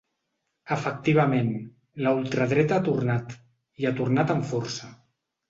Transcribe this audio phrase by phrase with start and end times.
[0.75, 1.51] Efectivament,
[2.07, 3.37] la ultradreta ha tornat,
[3.83, 4.91] i ha tornat amb força.